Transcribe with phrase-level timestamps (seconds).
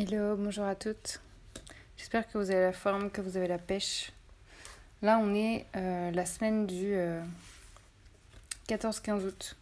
[0.00, 1.20] Hello, bonjour à toutes.
[1.96, 4.12] J'espère que vous avez la forme, que vous avez la pêche.
[5.02, 6.94] Là, on est euh, la semaine du
[8.68, 9.56] 14-15 euh, août.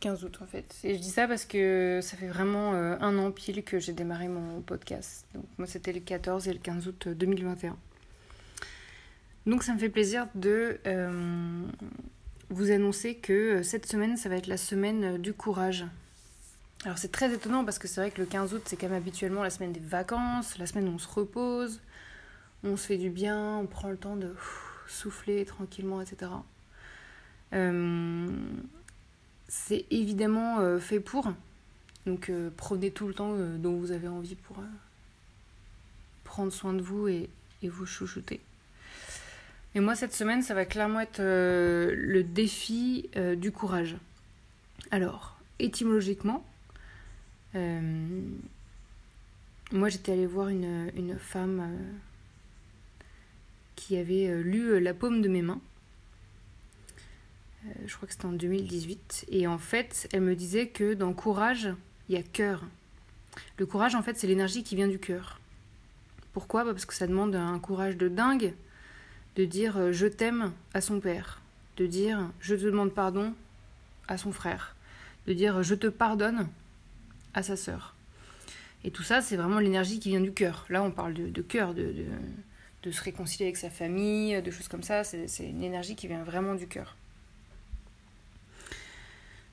[0.00, 0.64] 15 août en fait.
[0.82, 3.92] Et je dis ça parce que ça fait vraiment euh, un an pile que j'ai
[3.92, 5.26] démarré mon podcast.
[5.32, 7.76] Donc moi c'était le 14 et le 15 août 2021.
[9.46, 10.80] Donc ça me fait plaisir de
[12.50, 15.86] vous annoncer que cette semaine ça va être la semaine du courage.
[16.84, 18.96] Alors c'est très étonnant parce que c'est vrai que le 15 août, c'est quand même
[18.96, 21.80] habituellement la semaine des vacances, la semaine où on se repose,
[22.64, 24.34] on se fait du bien, on prend le temps de
[24.86, 26.30] souffler tranquillement, etc.
[27.52, 28.28] Euh,
[29.48, 31.32] c'est évidemment euh, fait pour.
[32.06, 34.58] Donc euh, prenez tout le temps dont vous avez envie pour
[36.24, 37.30] prendre soin de vous et,
[37.62, 38.40] et, vous chouchouter.
[39.74, 43.96] Et moi, cette semaine, ça va clairement être le défi du courage.
[44.90, 46.44] Alors, étymologiquement,
[47.56, 47.80] euh,
[49.72, 53.02] moi, j'étais allée voir une, femme euh,
[53.74, 55.60] qui avait euh, lu La paume de mes mains.
[57.84, 59.26] je crois que c'était en 2018.
[59.30, 61.68] Et en fait, elle me disait que dans courage,
[62.08, 62.64] il y a cœur.
[63.58, 65.40] Le courage, en fait, c'est l'énergie qui vient du cœur.
[66.32, 66.64] Pourquoi?
[66.64, 68.54] Bah, Parce que ça demande un courage de dingue
[69.36, 71.42] de dire je t'aime à son père,
[71.76, 73.34] de dire je te demande pardon
[74.08, 74.74] à son frère,
[75.26, 76.48] de dire je te pardonne
[77.36, 77.94] à sa sœur.
[78.82, 80.66] Et tout ça, c'est vraiment l'énergie qui vient du cœur.
[80.68, 81.92] Là, on parle de, cœur, de,
[82.90, 85.04] se réconcilier avec sa famille, de choses comme ça.
[85.04, 86.96] C'est une énergie qui vient vraiment du cœur.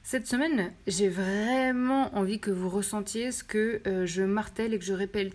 [0.03, 4.85] Cette semaine, j'ai vraiment envie que vous ressentiez ce que euh, je martèle et que
[4.85, 5.33] je répète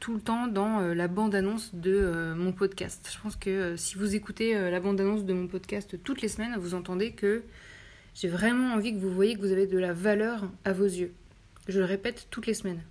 [0.00, 3.10] tout le temps dans euh, la bande-annonce de euh, mon podcast.
[3.12, 6.74] Je pense que si vous écoutez la bande-annonce de mon podcast toutes les semaines, vous
[6.74, 7.42] entendez que
[8.14, 11.12] j'ai vraiment envie que vous voyez que vous avez de la valeur à vos yeux.
[11.68, 12.82] Je le répète toutes les semaines.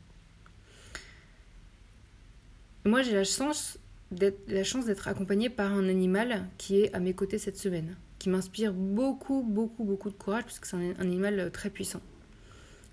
[2.86, 3.80] Moi, j'ai la chance
[4.12, 9.42] d'être accompagnée par un animal qui est à mes côtés cette semaine, qui m'inspire beaucoup,
[9.42, 12.02] beaucoup, beaucoup de courage parce que c'est un, animal très puissant.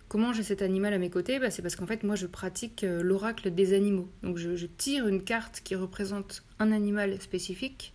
[0.08, 1.38] Comment j'ai cet animal à mes côtés?
[1.38, 4.08] Bah, C'est parce qu'en fait, moi, je pratique euh, l'oracle des animaux.
[4.22, 7.94] Donc, je, tire une carte qui représente un animal spécifique,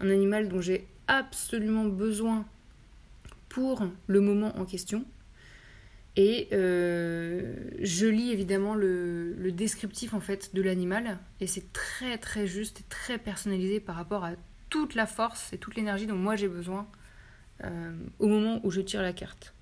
[0.00, 2.46] un animal dont j'ai absolument besoin
[3.48, 5.04] pour le moment en question.
[6.16, 11.18] Et euh, je lis évidemment le, descriptif en fait de l'animal.
[11.40, 14.32] Et c'est très très juste et très personnalisé par rapport à
[14.70, 16.88] toute la force et toute l'énergie dont moi j'ai besoin
[17.64, 19.54] euh, au moment où je tire la carte.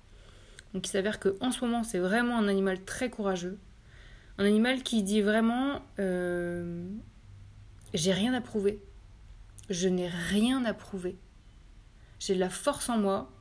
[0.73, 3.57] Donc il s'avère que en ce moment c'est vraiment un animal très courageux,
[4.37, 6.85] un animal qui dit vraiment euh,
[7.93, 8.81] j'ai rien à prouver,
[9.69, 11.17] je n'ai rien à prouver,
[12.19, 13.31] j'ai de la force en moi,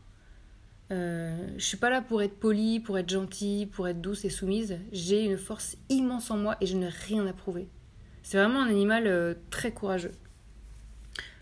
[0.93, 4.31] euh, je suis pas là pour être polie, pour être gentille, pour être douce et
[4.31, 4.79] soumise.
[4.93, 7.69] J'ai une force immense en moi et je n'ai rien à prouver.
[8.23, 10.13] C'est vraiment un animal euh, très courageux.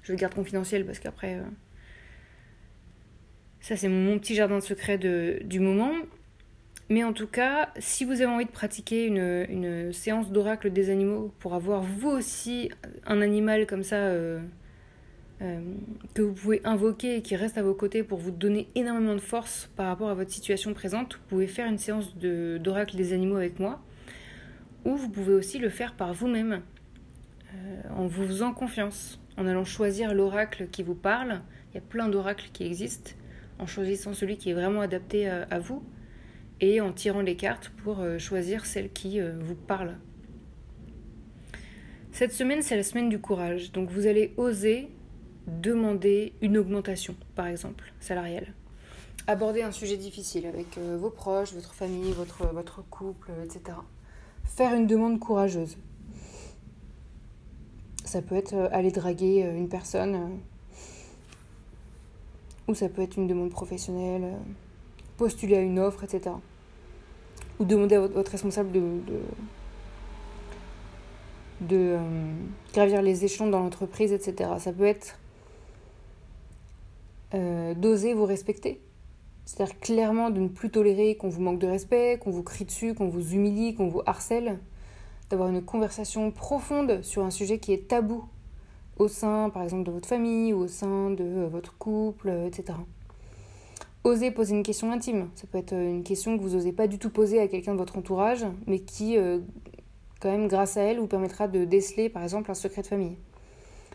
[0.03, 1.43] Je le garde confidentiel parce qu'après, euh,
[3.61, 5.93] ça c'est mon petit jardin de secret de, du moment.
[6.89, 10.91] Mais en tout cas, si vous avez envie de pratiquer une, une séance d'oracle des
[10.91, 12.71] animaux pour avoir vous aussi
[13.07, 14.13] un animal comme ça
[15.43, 15.61] euh,
[16.15, 19.21] que vous pouvez invoquer et qui reste à vos côtés pour vous donner énormément de
[19.21, 23.37] force par rapport à votre situation présente, vous pouvez faire une séance d'oracle des animaux
[23.37, 23.83] avec moi,
[24.85, 26.63] ou vous pouvez aussi le faire par vous-même,
[27.55, 31.41] euh, en vous faisant confiance, en allant choisir l'oracle qui vous parle.
[31.73, 33.11] Il y a plein d'oracles qui existent,
[33.59, 35.83] en choisissant celui qui est vraiment adapté à, à vous,
[36.61, 39.97] et en tirant les cartes pour euh, choisir celle qui vous parle.
[42.13, 44.91] Cette semaine, c'est la semaine du courage, donc vous allez oser
[45.47, 48.55] demander une augmentation, par exemple, salariale.
[49.27, 53.79] Aborder un sujet difficile avec euh, vos proches, votre famille, votre, votre couple, etc.
[54.45, 55.77] Faire une demande courageuse.
[58.05, 60.41] Ça peut être aller draguer une personne,
[62.69, 64.35] ou ça peut être une demande professionnelle,
[65.17, 66.37] postuler à une offre, etc.
[67.59, 68.81] Ou demander à votre responsable de,
[71.61, 71.99] de,
[72.73, 74.51] gravir les échelons dans l'entreprise, etc.
[74.59, 75.19] Ça peut être
[77.33, 78.81] d'oser vous respecter
[79.45, 82.95] c'est-à-dire clairement de ne plus tolérer qu'on vous manque de respect, qu'on vous crie dessus,
[82.95, 84.59] qu'on vous humilie, qu'on vous harcèle,
[85.31, 88.25] d'avoir une conversation profonde sur un sujet qui est tabou
[88.99, 92.47] au sein, par exemple, de votre famille ou au sein de euh, votre couple, euh,
[92.47, 92.79] etc.
[94.05, 95.29] Osez poser une question intime.
[95.35, 97.79] Ça peut être une question que vous n'osez pas du tout poser à quelqu'un de
[97.79, 99.39] votre entourage, mais qui, euh,
[100.21, 103.17] quand même, grâce à elle, vous permettra de déceler, par exemple, un secret de famille.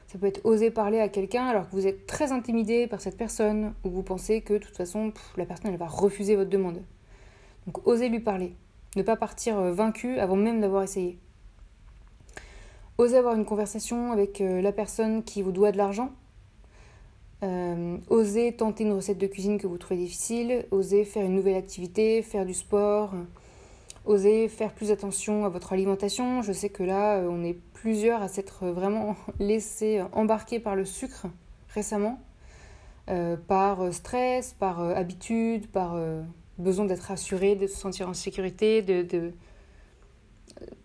[0.07, 3.17] Ça peut être oser parler à quelqu'un alors que vous êtes très intimidé par cette
[3.17, 6.81] personne ou vous pensez que de toute façon la personne elle va refuser votre demande.
[7.65, 8.53] Donc osez lui parler.
[8.95, 11.19] Ne pas partir euh, vaincu avant même d'avoir essayé.
[12.97, 16.11] Osez avoir une conversation avec euh, la personne qui vous doit de l'argent.
[17.43, 20.65] Euh, osez tenter une recette de cuisine que vous trouvez difficile.
[20.71, 23.11] Osez faire une nouvelle activité, faire du sport.
[24.07, 26.41] Osez faire plus attention à votre alimentation.
[26.41, 31.27] Je sais que là, on est plusieurs à s'être vraiment laissés embarquer par le sucre
[31.69, 32.19] récemment,
[33.09, 36.21] euh, par stress, par euh, habitude, par euh,
[36.57, 39.31] besoin d'être assuré, de se sentir en sécurité, de, de,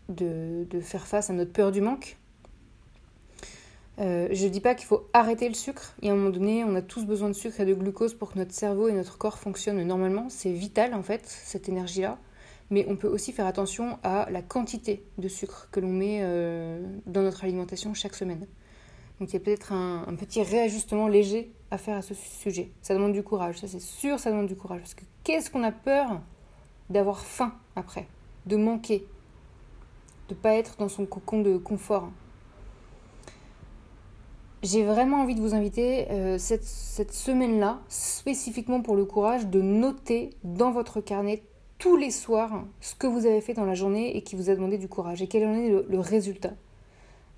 [0.09, 2.19] de, de, faire face à notre peur du manque.
[3.99, 5.95] je ne dis pas qu'il faut arrêter le sucre.
[6.03, 8.15] Il y a un moment donné, on a tous besoin de sucre et de glucose
[8.15, 10.27] pour que notre cerveau et notre corps fonctionnent normalement.
[10.29, 12.19] C'est vital en fait, cette énergie-là
[12.73, 16.83] mais on peut aussi faire attention à la quantité de sucre que l'on met euh,
[17.05, 18.47] dans notre alimentation chaque semaine.
[19.21, 22.73] Donc il y a peut-être un, petit réajustement léger à faire à ce sujet.
[22.81, 24.81] Ça demande du courage, ça c'est sûr, ça demande du courage.
[24.81, 26.23] Parce que qu'est-ce qu'on a peur
[26.89, 28.09] d'avoir faim après,
[28.47, 29.07] de manquer,
[30.31, 32.11] de pas être dans son cocon de confort?
[34.63, 40.31] J'ai vraiment envie de vous inviter euh, cette semaine-là, spécifiquement pour le courage, de noter
[40.43, 41.43] dans votre carnet
[41.83, 44.55] tous les soirs ce que vous avez fait dans la journée et qui vous a
[44.55, 46.53] demandé du courage et quel en est le, résultat?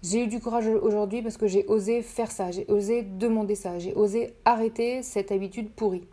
[0.03, 3.79] J'ai eu du courage aujourd'hui parce que j'ai osé faire ça, j'ai osé demander ça,
[3.79, 6.07] j'ai osé arrêter cette habitude pourrie.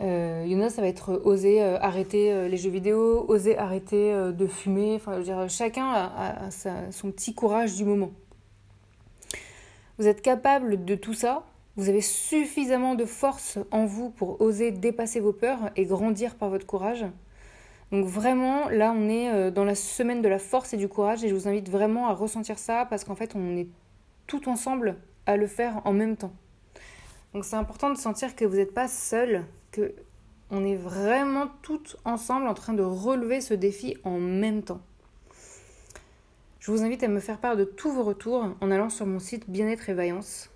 [0.00, 4.94] Euh, ça va être oser euh, arrêter euh, les jeux vidéo, oser arrêter de fumer.
[4.94, 6.50] Enfin, je chacun a,
[6.90, 8.12] son petit courage du moment.
[9.98, 11.44] Vous êtes capable de tout ça?
[11.76, 16.48] Vous avez suffisamment de force en vous pour oser dépasser vos peurs et grandir par
[16.48, 17.04] votre courage.
[17.90, 21.24] Donc vraiment, là, on est euh, dans la semaine de la force et du courage
[21.24, 23.68] et je vous invite vraiment à ressentir ça parce qu'en fait, on est
[24.26, 26.32] tout ensemble à le faire en même temps.
[27.32, 29.94] Donc c'est important de sentir que vous n'êtes pas seul, que
[30.50, 34.80] on est vraiment toutes ensemble en train de relever ce défi en même temps.
[36.60, 39.18] Je vous invite à me faire part de tous vos retours en allant sur mon
[39.18, 40.53] site Bien-être et Vaillance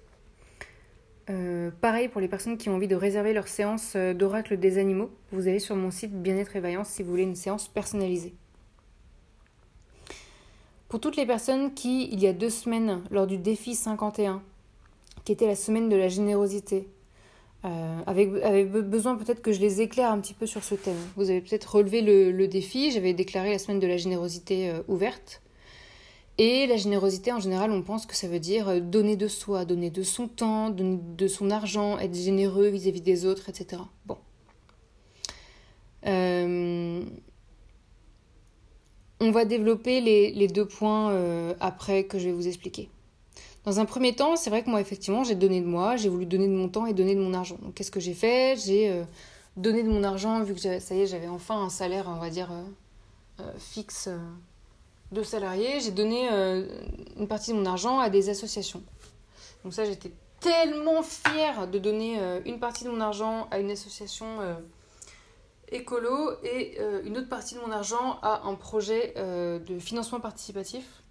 [1.31, 4.79] euh, pareil pour les personnes qui ont envie de réserver leur séance euh, d'oracle des
[4.79, 5.11] animaux.
[5.31, 8.35] Vous allez sur mon site Bien-être et Vaillance si vous voulez une séance personnalisée.
[10.89, 14.43] Pour toutes les personnes qui, il y a deux semaines, lors du défi 51,
[15.25, 16.89] qui était la semaine de la générosité,
[17.67, 20.97] euh, avaient, besoin peut-être que je les éclaire un petit peu sur ce thème.
[21.17, 25.43] Vous avez peut-être relevé le, le défi, j'avais déclaré la semaine de la générosité ouverte.
[26.39, 29.65] Et la générosité, en général, on pense que ça veut dire euh, donner de soi,
[29.65, 33.83] donner de son temps, de son argent, être généreux vis-à-vis des autres, etc.
[34.07, 34.17] Bon.
[36.07, 37.03] Euh,
[39.21, 42.89] on va développer les, deux points euh, après que je vais vous expliquer.
[43.65, 46.25] Dans un premier temps, c'est vrai que moi, effectivement, j'ai donné de moi, j'ai voulu
[46.25, 47.59] donner de mon temps et donner de mon argent.
[47.61, 48.57] Donc, qu'est-ce que j'ai fait?
[48.65, 49.03] J'ai
[49.57, 52.31] donné de mon argent, vu que ça y est, j'avais enfin un salaire, on va
[52.31, 52.51] dire,
[53.59, 54.09] fixe
[55.13, 56.67] de salariés, j'ai donné euh,
[57.17, 58.83] une partie de mon argent à des associations.
[59.65, 63.71] Donc ça, j'étais tellement fière de donner euh, une partie de mon argent à une
[63.71, 64.55] association euh,
[65.71, 71.03] écolo et une autre partie de mon argent à un projet de financement participatif.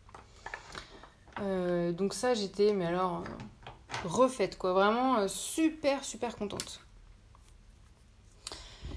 [1.40, 3.24] donc ça, j'étais, mais alors,
[4.04, 4.74] refaite, quoi.
[4.74, 6.87] Vraiment super, super contente.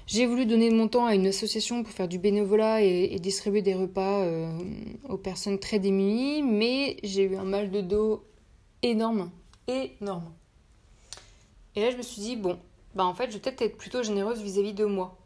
[0.07, 3.75] J'ai voulu donner mon temps à une association pour faire du bénévolat et, distribuer des
[3.75, 4.49] repas euh,
[5.07, 8.25] aux personnes très démunies, mais j'ai eu un mal de dos
[8.81, 9.31] énorme,
[9.67, 10.33] énorme.
[11.75, 12.59] Et là, je me suis dit, bon,
[12.95, 15.17] bah en fait, je vais peut-être être plutôt généreuse vis-à-vis de moi.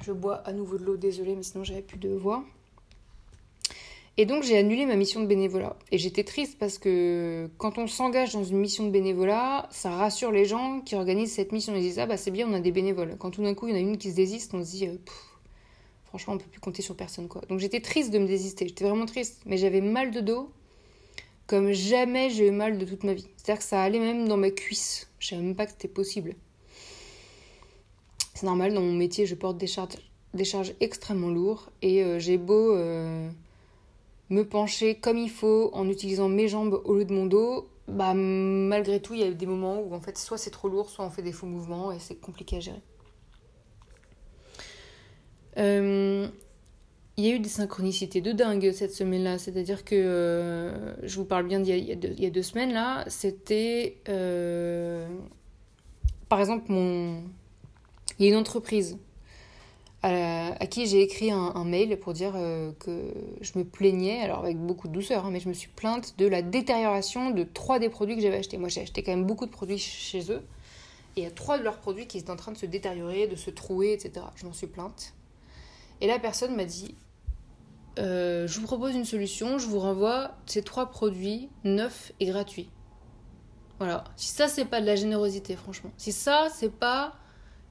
[0.00, 2.44] Je bois à nouveau de l'eau, désolée, mais sinon j'avais plus de voix.
[4.16, 5.76] Et donc j'ai annulé ma mission de bénévolat.
[5.90, 10.30] Et j'étais triste parce que quand on s'engage dans une mission de bénévolat, ça rassure
[10.30, 11.74] les gens qui organisent cette mission.
[11.74, 13.16] Ils disent Ah bah c'est bien, on a des bénévoles.
[13.18, 14.86] Quand tout d'un coup il y en a une qui se désiste, on se dit
[14.86, 14.96] euh,
[16.04, 17.42] franchement, on peut plus compter sur personne, quoi.
[17.48, 20.50] Donc j'étais triste de me désister, j'étais vraiment triste, mais j'avais mal de dos
[21.46, 23.26] comme jamais j'ai eu mal de toute ma vie.
[23.36, 25.08] C'est-à-dire que ça allait même dans mes cuisses.
[25.18, 26.34] Je savais même pas que c'était possible.
[28.34, 29.98] C'est normal, dans mon métier, je porte des charges,
[30.32, 33.28] des charges extrêmement lourdes et euh, j'ai beau euh,
[34.30, 38.14] me pencher comme il faut en utilisant mes jambes au lieu de mon dos, bah
[38.14, 41.04] malgré tout, il y a des moments où en fait soit c'est trop lourd, soit
[41.04, 42.82] on fait des faux mouvements et c'est compliqué à gérer.
[45.58, 46.26] Euh,
[47.16, 49.38] il y a eu des synchronicités de dingue cette semaine-là.
[49.38, 53.98] C'est-à-dire que, euh, je vous parle bien d'il y, y, a deux semaines là, c'était.
[54.08, 55.06] Euh,
[56.28, 57.22] par exemple, mon...
[58.18, 58.98] il y a une entreprise
[60.04, 64.58] à, qui j'ai écrit un, mail pour dire euh, que je me plaignais, alors avec
[64.58, 67.88] beaucoup de douceur, hein, mais je me suis plainte de la détérioration de trois des
[67.88, 68.58] produits que j'avais achetés.
[68.58, 70.42] Moi, j'ai acheté quand même beaucoup de produits chez eux.
[71.16, 73.28] Et il y a trois de leurs produits qui étaient en train de se détériorer,
[73.28, 74.26] de se trouer, etc.
[74.36, 75.14] Je m'en suis plainte.
[76.02, 76.94] Et la personne m'a dit
[77.98, 82.68] euh, Je vous propose une solution, je vous renvoie ces trois produits neufs et gratuits.
[83.78, 84.04] Voilà.
[84.16, 85.92] Si ça, c'est pas de la générosité, franchement.
[85.96, 87.14] Si ça, c'est pas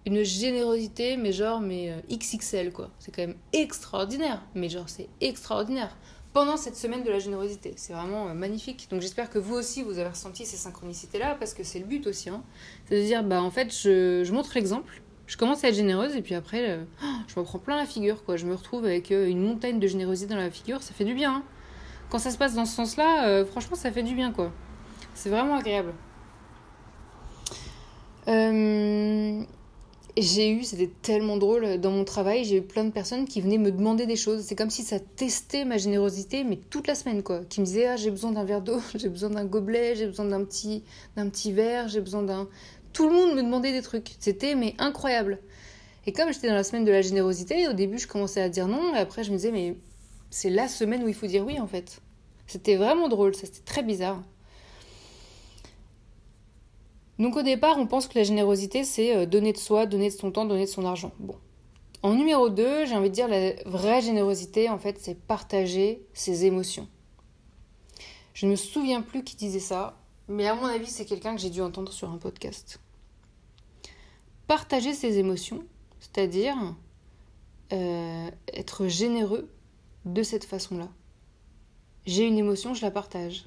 [0.06, 2.90] une générosité, mais genre, mais euh, XXL, quoi.
[3.00, 4.42] C'est quand même extraordinaire.
[4.56, 5.96] Mais genre, c'est extraordinaire.
[6.34, 7.74] Pendant cette semaine de la générosité.
[7.76, 8.88] C'est vraiment euh, magnifique.
[8.90, 12.08] Donc j'espère que vous aussi, vous avez ressenti ces synchronicités-là, parce que c'est le but
[12.08, 12.30] aussi.
[12.30, 12.44] Hein.
[12.90, 16.16] C'est de dire, bah en fait, je, je montre l'exemple je commence à être généreuse
[16.16, 16.84] et puis après, euh,
[17.28, 18.38] je me prends plein la figure, quoi.
[18.38, 21.14] Je me retrouve avec euh, une montagne de générosité dans la figure, ça fait du
[21.14, 21.36] bien.
[21.36, 21.44] Hein.
[22.10, 24.52] Quand ça se passe dans ce sens-là, euh, franchement, ça fait du bien, quoi.
[25.14, 25.94] C'est vraiment agréable.
[30.16, 33.58] J'ai eu, c'était tellement drôle, dans mon travail, j'ai eu plein de personnes qui venaient
[33.58, 34.42] me demander des choses.
[34.44, 37.42] C'est comme si ça testait ma générosité, mais toute la semaine, quoi.
[37.50, 40.26] Qui me disaient, ah, j'ai besoin d'un verre d'eau, j'ai besoin d'un gobelet, j'ai besoin
[40.26, 40.84] d'un petit,
[41.16, 42.48] d'un petit verre, j'ai besoin d'un
[42.94, 44.16] tout le monde me demandait des trucs.
[44.20, 45.40] C'était mais incroyable.
[46.06, 48.68] Et comme j'étais dans la semaine de la générosité, au début je commençais à dire
[48.68, 49.76] non, et après je me disais mais
[50.30, 52.00] c'est la semaine où il faut dire oui en fait.
[52.46, 54.22] C'était vraiment drôle, ça c'était très bizarre.
[57.20, 60.14] Donc au départ, on pense que la générosité c'est euh, donner de soi, donner de
[60.16, 61.12] son temps, donner de son argent.
[61.20, 61.36] Bon.
[62.02, 66.46] En numéro 2, j'ai envie de dire la vraie générosité en fait, c'est partager ses
[66.46, 66.88] émotions.
[68.34, 71.42] Je ne me souviens plus qui disait ça, mais à mon avis, c'est quelqu'un que
[71.42, 72.80] j'ai dû entendre sur un podcast.
[74.48, 75.64] Partager ses émotions,
[76.00, 76.56] c'est-à-dire
[77.72, 79.50] euh, être généreux
[80.06, 80.90] de cette façon-là.
[82.06, 83.46] J'ai une émotion, je la partage.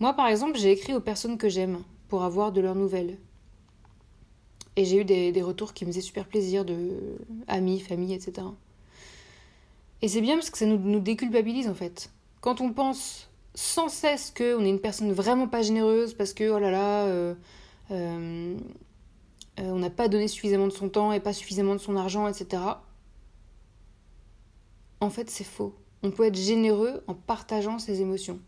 [0.00, 1.82] Moi, par exemple, j'ai écrit aux personnes que j'aime
[2.14, 3.18] pour avoir de leurs nouvelles.
[4.76, 7.18] Et j'ai eu des, retours qui me faisaient super plaisir de
[7.48, 8.46] amis, famille, etc.
[10.00, 12.12] Et c'est bien parce que ça nous, déculpabilise en fait.
[12.40, 16.60] Quand on pense sans cesse qu'on est une personne vraiment pas généreuse parce que, oh
[16.60, 17.34] là là, euh,
[17.90, 18.56] euh,
[19.58, 22.28] euh, on n'a pas donné suffisamment de son temps et pas suffisamment de son argent,
[22.28, 22.62] etc.
[25.00, 25.74] En fait, c'est faux.
[26.04, 28.38] On peut être généreux en partageant ses émotions.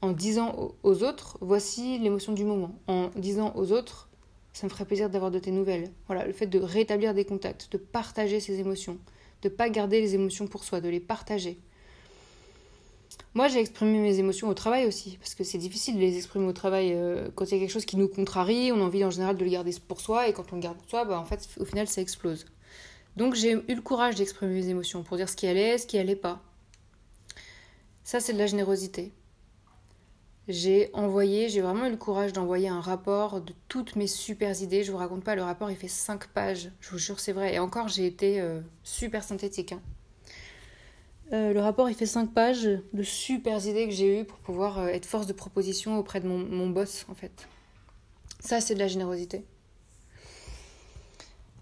[0.00, 2.78] En disant aux autres, voici l'émotion du moment.
[2.86, 4.08] En disant aux autres,
[4.52, 5.90] ça me ferait plaisir d'avoir de tes nouvelles.
[6.06, 8.98] Voilà, le fait de rétablir des contacts, de partager ses émotions,
[9.42, 11.58] de pas garder les émotions pour soi, de les partager.
[13.34, 16.46] Moi, j'ai exprimé mes émotions au travail aussi, parce que c'est difficile de les exprimer
[16.46, 19.04] au travail euh, quand il y a quelque chose qui nous contrarie, on a envie
[19.04, 21.20] en général de le garder pour soi, et quand on le garde pour soi, bah,
[21.20, 22.46] en fait, au final, ça explose.
[23.16, 25.98] Donc j'ai eu le courage d'exprimer mes émotions pour dire ce qui allait, ce qui
[25.98, 26.40] allait pas.
[28.04, 29.12] Ça, c'est de la générosité.
[30.48, 34.82] J'ai envoyé, j'ai vraiment eu le courage d'envoyer un rapport de toutes mes super idées.
[34.82, 37.54] Je vous raconte pas, le rapport il fait 5 pages, je vous jure, c'est vrai.
[37.54, 39.72] Et encore, j'ai été euh, super synthétique.
[39.72, 39.82] Hein.
[41.34, 44.78] Euh, le rapport, il fait 5 pages de super idées que j'ai eues pour pouvoir
[44.78, 47.46] euh, être force de proposition auprès de mon, boss, en fait.
[48.40, 49.44] Ça, c'est de la générosité.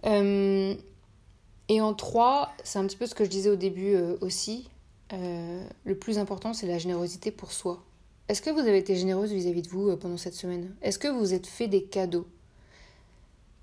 [0.04, 4.70] Et en 3, c'est un petit peu ce que je disais au début aussi.
[5.10, 7.85] le plus important, c'est la générosité pour soi.
[8.28, 10.74] Est-ce que vous avez été généreuse vis-à-vis de vous pendant cette semaine?
[10.82, 12.26] Est-ce que vous vous êtes fait des cadeaux?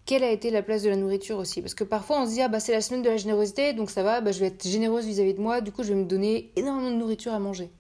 [0.05, 1.62] Quelle a été la place de la nourriture aussi?
[1.62, 3.89] Parce que parfois on se dit ah bah c'est la semaine de la générosité donc
[3.89, 6.05] ça va, bah, je vais être généreuse vis-à-vis de moi, du coup je vais me
[6.05, 7.72] donner énormément de nourriture à manger.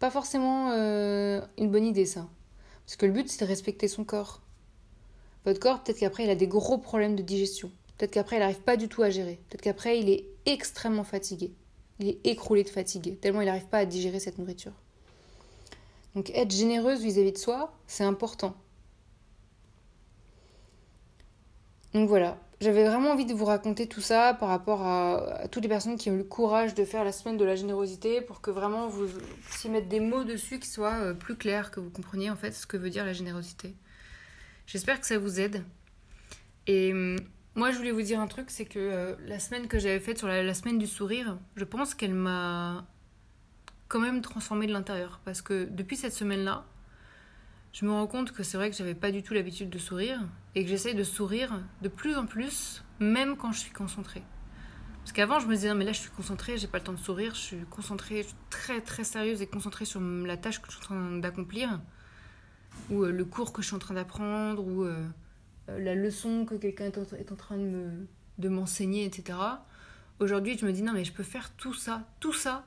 [0.00, 2.28] Pas forcément euh, une bonne idée ça.
[2.84, 4.42] Parce que le but c'est de respecter son corps.
[5.44, 7.70] Votre corps peut-être qu'après il a des gros problèmes de digestion.
[7.96, 9.38] Peut-être qu'après il n'arrive pas du tout à gérer.
[9.48, 11.52] Peut-être qu'après il est extrêmement fatigué.
[12.00, 14.72] Il est écroulé de fatigue, tellement il n'arrive pas à digérer cette nourriture.
[16.16, 18.56] Donc être généreuse vis à -vis de soi, c'est important.
[21.94, 25.68] Donc voilà, j'avais vraiment envie de vous raconter tout ça par rapport à, toutes les
[25.68, 28.50] personnes qui ont eu le courage de faire la semaine de la générosité pour que
[28.50, 29.06] vraiment vous
[29.46, 32.52] puissiez mettre des mots dessus qui soient euh, plus clairs, que vous compreniez en fait
[32.52, 33.74] ce que veut dire la générosité.
[34.66, 35.64] J'espère que ça vous aide.
[36.66, 37.16] Et hum,
[37.54, 40.18] Moi, je voulais vous dire un truc, c'est que euh, la semaine que j'avais faite
[40.18, 42.86] sur la, semaine du sourire, je pense qu'elle m'a
[43.88, 45.20] quand même transformée de l'intérieur.
[45.24, 46.64] Parce que depuis cette semaine-là,
[47.72, 50.20] je me rends compte que c'est vrai que j'avais pas du tout l'habitude de sourire
[50.54, 54.22] et que j'essaye de sourire de plus en plus, même quand je suis concentrée.
[55.00, 56.98] Parce qu'avant, je me disais, mais là, je suis concentrée, j'ai pas le temps de
[56.98, 60.66] sourire, je suis concentrée, je suis très très sérieuse et concentrée sur la tâche que
[60.66, 61.80] je suis en train d'accomplir,
[62.90, 65.06] ou euh, le cours que je suis en train d'apprendre, ou euh,
[65.68, 69.38] euh, la leçon que quelqu'un est, en train de m'enseigner, etc.
[70.18, 72.64] Aujourd'hui, je me dis, non, mais je peux faire tout ça, tout ça,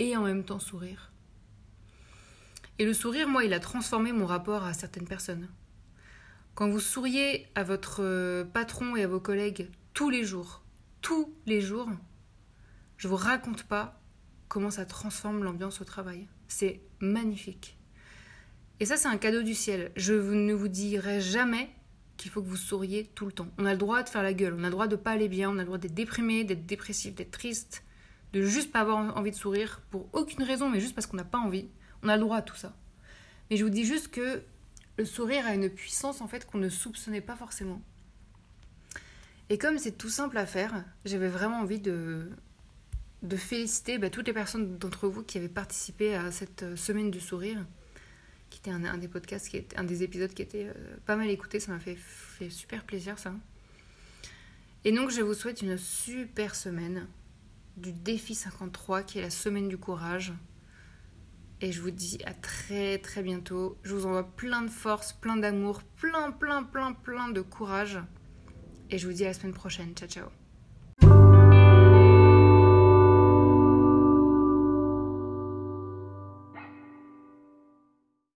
[0.00, 1.12] et en même temps sourire.
[2.80, 5.48] Et le sourire, moi, il a transformé mon rapport à certaines personnes.
[6.54, 10.64] Quand vous souriez à votre patron et à vos collègues tous les jours,
[11.02, 11.88] tous les jours,
[12.96, 14.00] je vous raconte pas
[14.48, 16.26] comment ça transforme l'ambiance au travail.
[16.48, 17.76] C'est magnifique.
[18.80, 19.92] Et ça, c'est un cadeau du ciel.
[19.96, 21.70] Je ne vous dirai jamais
[22.16, 23.48] qu'il faut que vous souriez tout le temps.
[23.58, 25.28] On a le droit de faire la gueule, on a le droit de pas aller
[25.28, 27.84] bien, on a le droit d'être déprimé, d'être dépressif, d'être triste,
[28.32, 31.24] de juste pas avoir envie de sourire pour aucune raison, mais juste parce qu'on n'a
[31.24, 31.68] pas envie.
[32.02, 32.74] On a le droit à tout ça.
[33.50, 34.42] Mais je vous dis juste que
[34.96, 37.82] le sourire a une puissance en fait qu'on ne soupçonnait pas forcément.
[39.48, 42.30] Et comme c'est tout simple à faire, j'avais vraiment envie de,
[43.22, 47.10] de féliciter bah, toutes les personnes d'entre vous qui avaient participé à cette euh, semaine
[47.10, 47.66] du sourire,
[48.48, 51.58] qui était un, des podcasts, qui un des épisodes qui était euh, pas mal écouté.
[51.58, 51.98] Ça m'a fait
[52.48, 53.34] super plaisir, ça.
[54.84, 57.06] Et donc, je vous souhaite une super semaine
[57.76, 60.32] du défi 53, qui est la semaine du courage.
[61.60, 63.78] Et je vous dis à très très bientôt.
[63.82, 67.98] Je vous envoie plein de force, plein d'amour, plein, plein, plein, plein de courage.
[68.88, 69.94] Et je vous dis à la semaine prochaine.
[69.94, 70.39] Ciao, ciao.